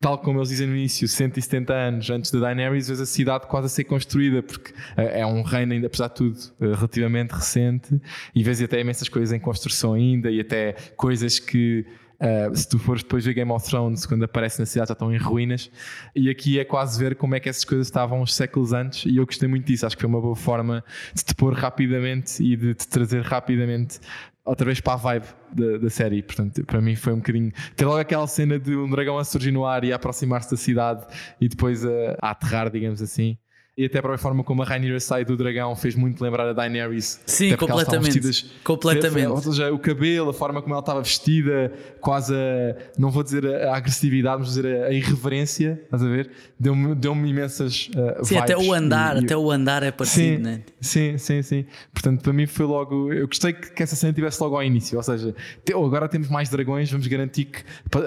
[0.03, 3.67] tal como eles dizem no início, 170 anos antes da Daenerys, vês a cidade quase
[3.67, 8.01] a ser construída, porque eh, é um reino ainda, apesar de tudo, eh, relativamente recente,
[8.35, 11.85] e vês até imensas coisas em construção ainda, e até coisas que
[12.23, 15.13] Uh, se tu fores depois ver Game of Thrones, quando aparece na cidade já estão
[15.13, 15.69] em ruínas,
[16.15, 19.17] e aqui é quase ver como é que essas coisas estavam uns séculos antes, e
[19.17, 19.85] eu gostei muito disso.
[19.85, 23.99] Acho que foi uma boa forma de te pôr rapidamente e de te trazer rapidamente
[24.45, 26.21] outra vez para a vibe da, da, série.
[26.21, 27.51] Portanto, para mim foi um bocadinho.
[27.75, 30.57] Ter logo aquela cena de um dragão a surgir no ar e a aproximar-se da
[30.57, 31.05] cidade
[31.39, 33.37] e depois a, a aterrar, digamos assim
[33.75, 36.53] e até para a forma como a Rhaenyra sai do dragão fez muito lembrar a
[36.53, 37.19] Daenerys.
[37.25, 38.19] Sim, completamente.
[38.19, 39.27] Vestidas, completamente.
[39.27, 43.45] Ou seja, o cabelo, a forma como ela estava vestida, quase a, não vou dizer
[43.47, 46.29] a, agressividade, mas dizer a, a irreverência, estás a ver?
[46.59, 50.43] Deu-me deu imensas uh, Sim, até o andar, e, até o andar é parecido, sim,
[50.43, 50.61] né?
[50.79, 51.65] Sim, sim, sim.
[51.91, 54.97] Portanto, para mim foi logo, eu gostei que, que essa cena tivesse logo ao início,
[54.97, 55.33] ou seja,
[55.65, 57.63] te, oh, agora temos mais dragões, vamos garantir que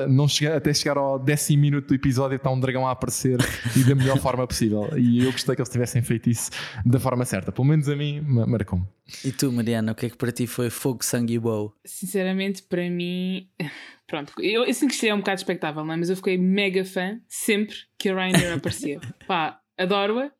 [0.08, 3.38] não chegar, até chegar ao décimo minuto do episódio está um dragão a aparecer
[3.74, 4.88] e da melhor forma possível.
[4.96, 6.50] E eu gostei que eles tivessem feito isso
[6.84, 7.50] da forma certa.
[7.50, 8.86] Pelo menos a mim, marcou-me.
[9.24, 11.74] E tu, Mariana, o que é que para ti foi fogo, sangue e bow?
[11.84, 13.48] Sinceramente, para mim.
[14.06, 15.96] Pronto, eu, eu sinto que isto é um bocado expectável, não é?
[15.96, 19.00] mas eu fiquei mega fã sempre que a Rainer aparecia.
[19.26, 20.30] Pá, adoro-a,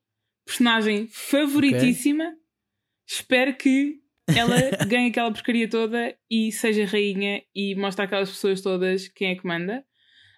[0.45, 2.25] personagem favoritíssima.
[2.25, 2.37] Okay.
[3.09, 9.09] Espero que ela ganhe aquela porcaria toda e seja rainha e mostre aquelas pessoas todas
[9.09, 9.85] quem é que manda.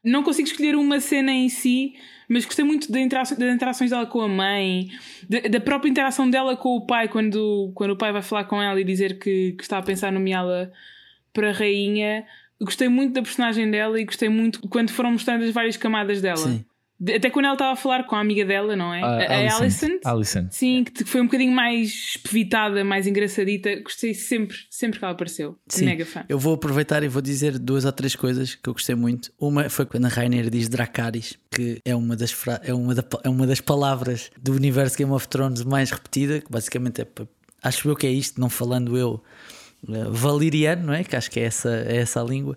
[0.05, 1.95] Não consigo escolher uma cena em si,
[2.29, 4.89] mas gostei muito da interação, das interações dela com a mãe,
[5.29, 8.63] da, da, própria interação dela com o pai, quando, quando o pai vai falar com
[8.63, 10.71] ela e dizer que, que está a pensar nomeá-la
[11.33, 12.27] para rainha.
[12.61, 16.37] Gostei muito da personagem dela e gostei muito quando foram mostrando as várias camadas dela.
[16.37, 16.65] Sim.
[17.01, 19.01] Até quando ela estava a falar com a amiga dela, não é?
[19.01, 19.87] Uh, a Alison.
[20.05, 20.49] Alison.
[20.51, 23.81] Sim, que foi um bocadinho mais espevitada, mais engraçadita.
[23.81, 25.57] Gostei sempre, sempre que ela apareceu.
[25.69, 25.85] Sim.
[25.85, 26.25] Mega fã.
[26.29, 29.33] Eu vou aproveitar e vou dizer duas ou três coisas que eu gostei muito.
[29.39, 32.61] Uma foi quando a Rainer diz Dracarys, que é uma das, fra...
[32.65, 33.05] é uma da...
[33.23, 37.07] é uma das palavras do universo Game of Thrones mais repetida, que basicamente é.
[37.63, 39.23] Acho eu que é isto, não falando eu
[39.89, 41.05] eh, valeriano, não é?
[41.05, 42.57] Que acho que é essa, é essa a língua.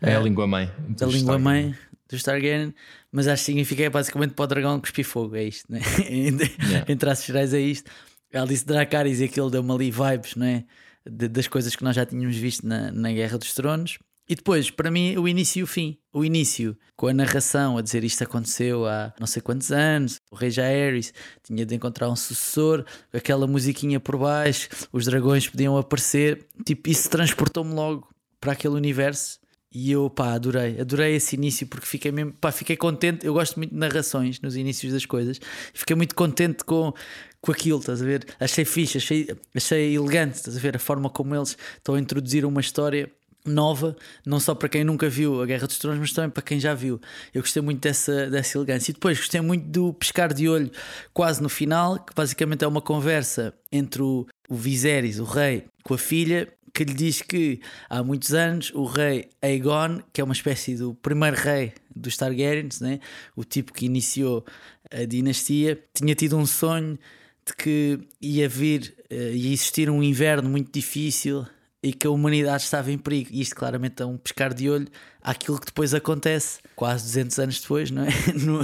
[0.00, 0.70] é a língua mãe.
[1.00, 1.74] A língua mãe
[2.16, 2.74] do Targaryen,
[3.10, 5.80] mas acho que significa é basicamente para o dragão cuspir fogo, é isto, né?
[6.00, 6.92] yeah.
[6.92, 7.90] em traços gerais é isto.
[8.30, 10.64] Ela disse Dracarys e aquilo deu-me ali vibes, não é?
[11.04, 13.98] De, das coisas que nós já tínhamos visto na, na Guerra dos Tronos.
[14.28, 15.98] E depois, para mim, o início e o fim.
[16.12, 20.36] O início, com a narração a dizer isto aconteceu há não sei quantos anos, o
[20.36, 26.46] rei Jaehaerys tinha de encontrar um sucessor, aquela musiquinha por baixo, os dragões podiam aparecer.
[26.64, 28.08] Tipo, isso transportou-me logo
[28.40, 29.41] para aquele universo
[29.74, 33.26] e eu, pá, adorei, adorei esse início porque fiquei mesmo, pá, fiquei contente.
[33.26, 35.40] Eu gosto muito de narrações nos inícios das coisas,
[35.72, 36.92] fiquei muito contente com,
[37.40, 38.26] com aquilo, estás a ver?
[38.38, 40.76] Achei fixe, achei, achei elegante, estás a ver?
[40.76, 43.10] A forma como eles estão a introduzir uma história
[43.44, 46.60] nova, não só para quem nunca viu a Guerra dos Tronos, mas também para quem
[46.60, 47.00] já viu.
[47.34, 48.90] Eu gostei muito dessa, dessa elegância.
[48.90, 50.70] E depois gostei muito do pescar de olho
[51.12, 55.94] quase no final, que basicamente é uma conversa entre o, o Viserys, o rei, com
[55.94, 60.32] a filha, que lhe diz que há muitos anos o rei Aegon, que é uma
[60.32, 63.00] espécie do primeiro rei dos Targaryens, né?
[63.36, 64.44] o tipo que iniciou
[64.90, 66.98] a dinastia, tinha tido um sonho
[67.46, 71.46] de que ia vir, uh, ia existir um inverno muito difícil
[71.82, 73.30] e que a humanidade estava em perigo.
[73.32, 74.86] E isto claramente é um pescar de olho
[75.20, 78.08] àquilo que depois acontece, quase 200 anos depois, não é?
[78.34, 78.60] No,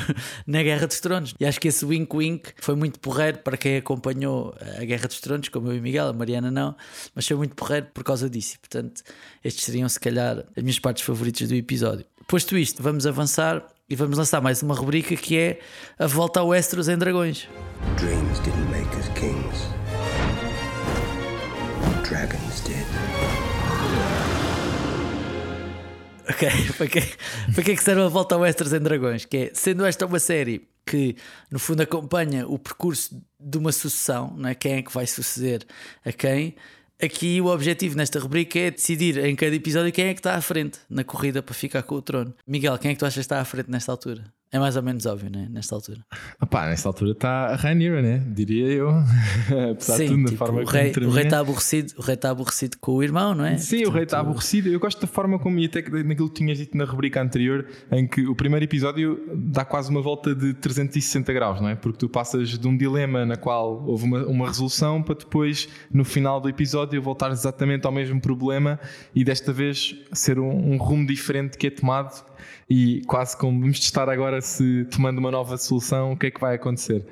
[0.47, 1.35] na Guerra dos Tronos.
[1.39, 5.21] E acho que esse wink wink foi muito porreiro para quem acompanhou a Guerra dos
[5.21, 6.77] Tronos, como eu e Miguel, a Mariana não,
[7.15, 8.55] mas foi muito porreiro por causa disso.
[8.55, 9.03] E, portanto,
[9.45, 12.05] estes seriam se calhar as minhas partes favoritas do episódio.
[12.27, 15.61] Posto isto, vamos avançar e vamos lançar mais uma rubrica que é
[15.99, 17.49] a volta ao Westeros em Dragões.
[17.97, 19.78] Dreams didn't make us kings.
[22.09, 22.87] Dragons did.
[26.31, 27.01] Ok, para que,
[27.55, 29.27] para que é que serve a volta ao Westeros em Dragões?
[29.27, 31.17] Que é, sendo esta uma série que
[31.51, 34.55] no fundo acompanha o percurso de uma sucessão, não é?
[34.55, 35.67] quem é que vai suceder
[36.05, 36.55] a quem,
[37.01, 40.41] Aqui o objetivo nesta rubrica é decidir em cada episódio quem é que está à
[40.41, 42.35] frente na corrida para ficar com o trono.
[42.45, 44.25] Miguel, quem é que tu achas que está à frente nesta altura?
[44.51, 45.47] É mais ou menos óbvio, né?
[45.51, 46.01] Nesta altura.
[46.41, 48.23] Opá, nesta altura está a Rhaenyra, né?
[48.29, 48.89] Diria eu.
[49.73, 52.31] Apesar Sim, de tudo, tipo, forma o rei, o rei está aborrecido, o rei está
[52.31, 53.59] aborrecido com o irmão, não é?
[53.59, 54.69] Sim, Portanto, o rei está aborrecido.
[54.71, 58.07] Eu gosto da forma como, e até naquilo que tinhas dito na rubrica anterior, em
[58.07, 61.75] que o primeiro episódio dá quase uma volta de 360 graus, não é?
[61.75, 66.05] Porque tu passas de um dilema na qual houve uma, uma resolução para depois, no
[66.05, 68.81] final do episódio, voltar exatamente ao mesmo problema
[69.15, 72.27] e desta vez ser um, um rumo diferente que é tomado
[72.69, 76.41] e quase como vamos testar agora se tomando uma nova solução, o que é que
[76.41, 77.07] vai acontecer.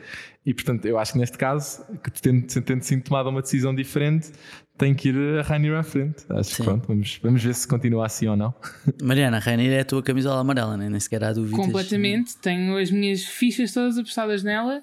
[0.45, 4.31] E portanto, eu acho que neste caso, que tendo, tendo sido tomada uma decisão diferente,
[4.79, 6.25] tem que ir a Rainier à frente.
[6.31, 8.55] Acho que pronto, vamos, vamos ver se continua assim ou não.
[9.03, 10.89] Mariana, a Rainier é a tua camisola amarela, né?
[10.89, 11.59] nem sequer há dúvidas.
[11.59, 14.83] Completamente, tenho as minhas fichas todas apostadas nela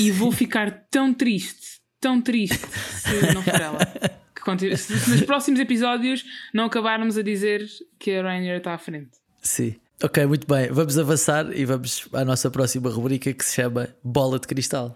[0.00, 3.78] e vou ficar tão triste, tão triste se não for ela.
[4.46, 6.24] Que se nos próximos episódios
[6.54, 7.66] não acabarmos a dizer
[7.98, 9.10] que a Rainier está à frente.
[9.42, 9.74] Sim.
[10.02, 10.70] Ok, muito bem.
[10.70, 14.94] Vamos avançar e vamos à nossa próxima rubrica que se chama Bola de Cristal.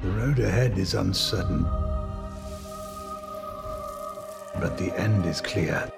[0.00, 1.64] The road ahead is uncertain.
[4.60, 5.92] But the end is clear.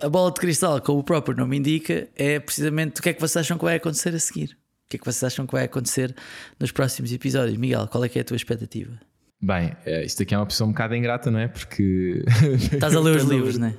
[0.00, 3.20] A bola de cristal, como o próprio nome indica, é precisamente o que é que
[3.20, 4.56] vocês acham que vai acontecer a seguir.
[4.86, 6.14] O que é que vocês acham que vai acontecer
[6.60, 7.56] nos próximos episódios?
[7.56, 9.00] Miguel, qual é que é a tua expectativa?
[9.40, 11.48] Bem, eh, isto aqui é uma opção um bocado ingrata, não é?
[11.48, 12.24] Porque.
[12.72, 13.74] Estás a ler os livros, não é?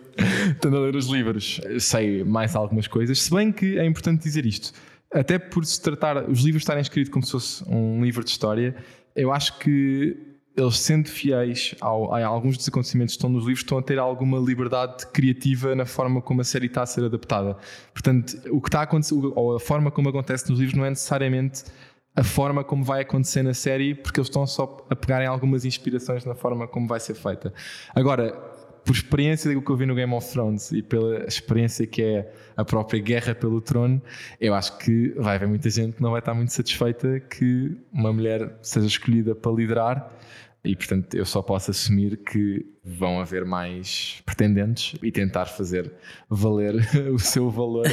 [0.52, 4.46] Estou a ler os livros, sei mais algumas coisas, se bem que é importante dizer
[4.46, 4.74] isto.
[5.12, 8.76] Até por se tratar, os livros estarem escritos como se fosse um livro de história,
[9.16, 13.64] eu acho que eles, sendo fiéis ao, a alguns dos acontecimentos que estão nos livros,
[13.64, 17.58] estão a ter alguma liberdade criativa na forma como a série está a ser adaptada.
[17.94, 20.90] Portanto, o que está a acontecer, ou a forma como acontece nos livros, não é
[20.90, 21.66] necessariamente
[22.16, 26.24] a forma como vai acontecer na série, porque eles estão só a pegarem algumas inspirações
[26.26, 27.54] na forma como vai ser feita.
[27.94, 28.34] Agora,
[28.86, 32.32] por experiência do que eu vi no Game of Thrones e pela experiência que é
[32.56, 34.02] a própria guerra pelo trono,
[34.40, 38.14] eu acho que vai haver muita gente que não vai estar muito satisfeita que uma
[38.14, 40.12] mulher seja escolhida para liderar
[40.66, 45.92] e portanto eu só posso assumir que vão haver mais pretendentes e tentar fazer
[46.30, 46.76] valer
[47.14, 47.88] o seu valor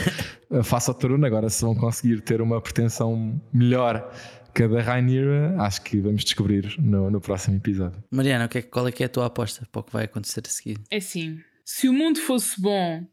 [0.64, 1.26] face ao Toruna.
[1.26, 4.12] Agora, se vão conseguir ter uma pretensão melhor
[4.54, 8.02] que a da Rainira, acho que vamos descobrir no, no próximo episódio.
[8.10, 10.78] Mariana, qual é que é a tua aposta para o que vai acontecer a seguir?
[10.90, 11.40] É sim.
[11.64, 13.06] Se o mundo fosse bom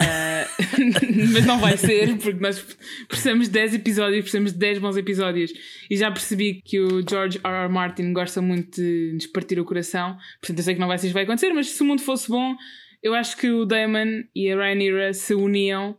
[0.00, 0.48] Uh,
[1.34, 2.60] mas não vai ser, porque nós
[3.08, 5.52] precisamos de 10 episódios, precisamos de 10 bons episódios.
[5.90, 7.64] E já percebi que o George R.
[7.64, 7.68] R.
[7.68, 10.16] Martin gosta muito de nos partir o coração.
[10.40, 12.28] Portanto, eu sei que não vai ser isso vai acontecer, mas se o mundo fosse
[12.28, 12.56] bom,
[13.02, 15.96] eu acho que o Damon e a Rhaenyra se uniam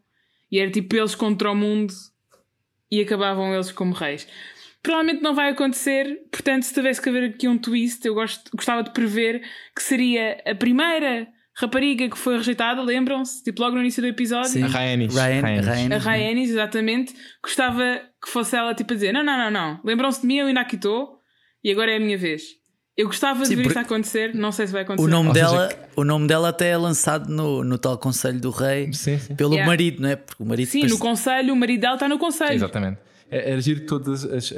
[0.51, 1.93] e era tipo eles contra o mundo
[2.89, 4.27] e acabavam eles como reis.
[4.81, 8.83] Provavelmente não vai acontecer, portanto, se tivesse que haver aqui um twist, eu gosto, gostava
[8.83, 9.41] de prever
[9.73, 13.43] que seria a primeira rapariga que foi rejeitada, lembram-se?
[13.43, 14.49] Tipo, logo no início do episódio.
[14.49, 14.63] Sim.
[14.63, 15.15] A Rhaenys.
[15.15, 17.13] Ryan, A Rhaenys, exatamente.
[17.43, 19.79] Gostava que fosse ela, tipo, a dizer: Não, não, não, não.
[19.83, 21.19] Lembram-se de mim, eu ainda aqui estou.
[21.63, 22.43] E agora é a minha vez.
[22.95, 25.07] Eu gostava Sim, de ver isso acontecer, não sei se vai acontecer.
[25.07, 25.89] O nome, dela, seja...
[25.95, 29.33] o nome dela até é lançado no, no tal Conselho do Rei sim, sim.
[29.33, 29.67] pelo yeah.
[29.67, 30.15] marido, não é?
[30.15, 30.91] Porque o marido sim, depois...
[30.91, 32.53] no Conselho, o marido dela está no Conselho.
[32.53, 32.99] exatamente.
[33.31, 34.53] É, era giro que todas as,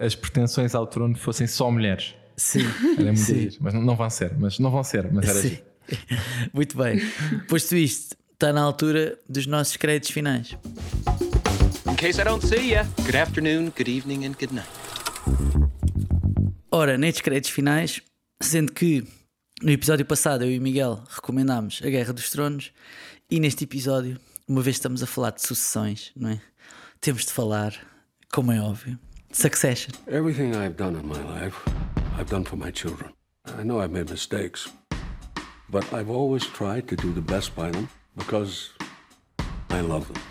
[0.00, 2.14] as pretensões ao trono fossem só mulheres.
[2.34, 2.64] Sim.
[2.98, 3.50] Era muito sim.
[3.60, 5.58] mas não, não vão ser, mas não vão ser, mas era sim.
[6.52, 7.00] Muito bem.
[7.48, 10.56] Posto isto, está na altura dos nossos créditos finais.
[11.88, 14.68] In case I don't see ya, good afternoon, good evening and good night.
[16.70, 18.02] Ora, nestes créditos finais,
[18.40, 19.04] sendo que
[19.62, 22.72] no episódio passado eu e o Miguel recomendámos A Guerra dos Tronos
[23.30, 26.40] e neste episódio, uma vez estamos a falar de sucessões, não é?
[27.00, 27.74] Temos de falar,
[28.32, 28.98] como é óbvio,
[29.30, 29.92] de Succession.
[30.06, 31.56] Everything I've done in my life,
[32.18, 33.12] I've done for my children.
[33.58, 34.68] I know I've made mistakes,
[35.68, 38.70] but I've always tried to do the best by them because
[39.70, 40.22] I love them.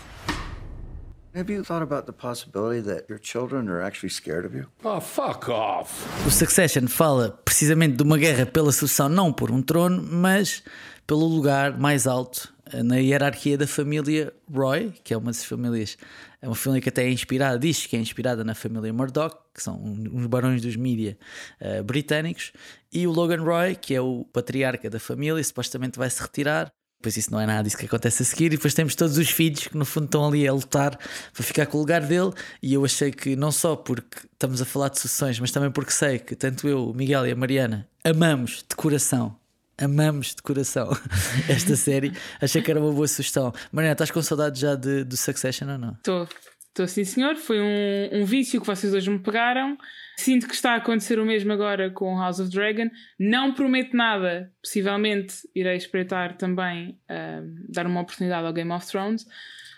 [1.36, 4.67] Have you thought about the possibility that your children are actually scared of you?
[4.86, 6.08] Oh, fuck off!
[6.26, 10.63] O Succession fala precisamente de uma guerra pela sucessão, não por um trono, mas
[11.06, 15.97] pelo lugar mais alto na hierarquia da família Roy, que é uma das famílias,
[16.41, 19.62] é uma família que até é inspirada, diz que é inspirada na família Murdoch, que
[19.62, 21.17] são uns barões dos mídia
[21.62, 22.51] uh, britânicos,
[22.91, 26.71] e o Logan Roy, que é o patriarca da família, supostamente vai se retirar
[27.06, 29.30] depois isso não é nada disso que acontece a seguir, e depois temos todos os
[29.30, 30.97] filhos que no fundo estão ali a lutar
[31.34, 32.32] para ficar com o lugar dele.
[32.63, 35.91] E eu achei que não só porque estamos a falar de sucessões, mas também porque
[35.91, 39.36] sei que tanto eu, o Miguel e a Mariana amamos de coração.
[39.78, 40.90] Amamos de coração
[41.50, 42.14] esta série.
[42.42, 43.54] Achei que era uma boa sugestão.
[43.72, 45.92] Mariana, estás com saudade já de, do Succession ou não?
[45.94, 46.28] Estou,
[46.68, 47.36] estou sim, senhor.
[47.36, 49.78] Foi um, um vício que vocês hoje me pegaram.
[50.18, 52.90] Sinto que está a acontecer o mesmo agora com House of Dragon.
[53.20, 59.26] Não prometo nada, possivelmente irei espreitar também uh, dar uma oportunidade ao Game of Thrones.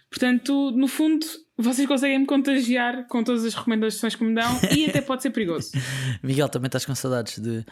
[0.10, 1.26] Portanto, no fundo,
[1.58, 5.32] vocês conseguem me contagiar com todas as recomendações que me dão e até pode ser
[5.32, 5.72] perigoso.
[6.24, 7.66] Miguel, também estás com saudades de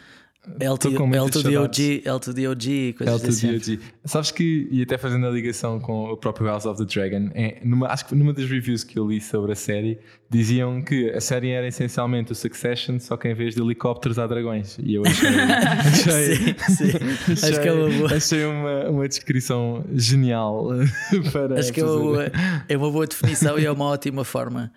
[0.60, 3.58] L2DOG, L2DOG, coisas L2DOG.
[3.58, 3.80] Assim.
[4.04, 7.60] Sabes que, e até fazendo a ligação com o próprio House of the Dragon, é,
[7.64, 11.22] numa, acho que numa das reviews que eu li sobre a série, diziam que a
[11.22, 14.78] série era essencialmente o Succession, só que em vez de helicópteros há dragões.
[14.82, 15.30] E eu achei.
[15.30, 17.32] achei, sim, sim.
[17.32, 18.14] achei acho que é uma boa.
[18.14, 20.70] Achei uma, uma descrição genial
[21.32, 21.60] para.
[21.60, 22.32] Acho que é uma, boa,
[22.68, 24.72] é uma boa definição e é uma ótima forma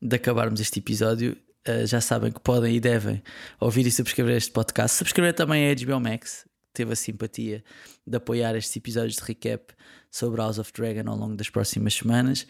[0.00, 3.22] de acabarmos este episódio uh, já sabem que podem e devem
[3.60, 4.98] ouvir e subscrever este podcast.
[4.98, 7.64] Subscrever também a HBO Max, que teve a simpatia
[8.06, 9.72] de apoiar estes episódios de recap
[10.10, 12.46] sobre House of Dragon ao longo das próximas semanas.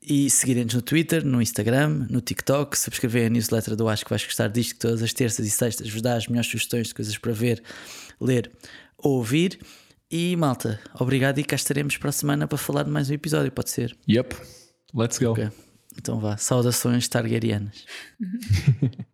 [0.00, 2.78] E seguirem-nos no Twitter, no Instagram, no TikTok.
[2.78, 5.90] Subscrever a newsletter do Acho que vais gostar disto, que todas as terças e sextas
[5.90, 7.62] vos dá as melhores sugestões de coisas para ver,
[8.20, 8.50] ler
[8.96, 9.58] ou ouvir.
[10.10, 13.52] E malta, obrigado e cá estaremos para a semana para falar de mais um episódio,
[13.52, 13.96] pode ser?
[14.08, 14.34] Yep,
[14.92, 15.30] let's go.
[15.30, 15.69] Okay.
[15.96, 17.84] Então vá, saudações targaryenas.